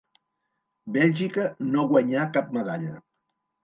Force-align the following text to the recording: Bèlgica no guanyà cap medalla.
Bèlgica 0.95 1.47
no 1.77 1.87
guanyà 1.95 2.29
cap 2.39 2.53
medalla. 2.61 3.01